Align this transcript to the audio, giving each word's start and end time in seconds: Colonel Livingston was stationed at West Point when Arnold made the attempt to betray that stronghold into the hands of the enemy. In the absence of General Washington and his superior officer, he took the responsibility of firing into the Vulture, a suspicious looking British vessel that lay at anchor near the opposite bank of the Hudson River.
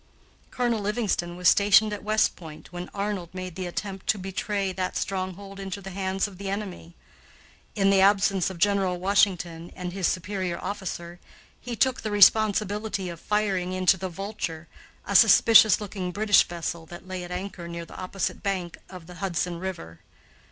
Colonel 0.49 0.79
Livingston 0.79 1.37
was 1.37 1.47
stationed 1.47 1.93
at 1.93 2.01
West 2.03 2.35
Point 2.35 2.73
when 2.73 2.89
Arnold 2.91 3.29
made 3.33 3.53
the 3.55 3.67
attempt 3.67 4.07
to 4.07 4.17
betray 4.17 4.71
that 4.71 4.97
stronghold 4.97 5.59
into 5.59 5.79
the 5.79 5.91
hands 5.91 6.27
of 6.27 6.39
the 6.39 6.49
enemy. 6.49 6.95
In 7.75 7.91
the 7.91 8.01
absence 8.01 8.49
of 8.49 8.57
General 8.57 8.99
Washington 8.99 9.71
and 9.75 9.93
his 9.93 10.07
superior 10.07 10.57
officer, 10.57 11.19
he 11.59 11.75
took 11.75 12.01
the 12.01 12.09
responsibility 12.09 13.09
of 13.09 13.19
firing 13.19 13.73
into 13.73 13.95
the 13.95 14.09
Vulture, 14.09 14.67
a 15.05 15.15
suspicious 15.15 15.79
looking 15.79 16.09
British 16.11 16.41
vessel 16.47 16.87
that 16.87 17.07
lay 17.07 17.23
at 17.23 17.29
anchor 17.29 17.67
near 17.67 17.85
the 17.85 17.95
opposite 17.95 18.41
bank 18.41 18.79
of 18.89 19.05
the 19.05 19.13
Hudson 19.21 19.59
River. 19.59 19.99